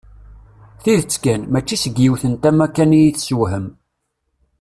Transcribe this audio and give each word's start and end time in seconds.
Tidet 0.83 1.13
kan, 1.23 1.41
mačči 1.51 1.75
seg 1.83 1.95
yiwet 1.99 2.23
n 2.27 2.33
tama 2.41 2.67
kan 2.75 2.95
i 2.97 2.99
yi-tessewhem. 3.03 3.65